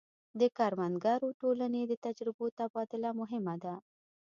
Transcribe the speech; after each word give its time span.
د 0.39 0.41
کروندګرو 0.57 1.27
ټولنې 1.41 1.81
د 1.87 1.93
تجربو 2.05 2.45
تبادله 2.59 3.09
مهمه 3.19 3.55
ده. 3.63 3.75